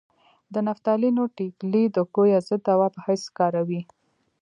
د 0.53 0.55
نفتالینو 0.67 1.23
ټېکلې 1.37 1.83
د 1.95 1.97
کویه 2.13 2.39
ضد 2.47 2.61
دوا 2.67 2.87
په 2.95 2.99
حیث 3.07 3.23
کاروي. 3.37 3.81